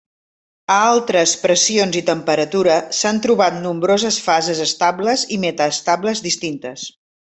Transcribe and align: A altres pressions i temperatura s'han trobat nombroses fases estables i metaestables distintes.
A 0.75 0.77
altres 0.93 1.33
pressions 1.41 1.99
i 2.01 2.03
temperatura 2.09 2.79
s'han 3.01 3.23
trobat 3.29 3.61
nombroses 3.69 4.21
fases 4.31 4.67
estables 4.69 5.31
i 5.39 5.43
metaestables 5.49 6.29
distintes. 6.31 6.93